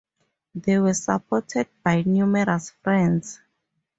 They 0.55 0.79
were 0.79 0.95
supported 0.95 1.67
by 1.83 2.01
numerous 2.01 2.71
friends. 2.71 3.39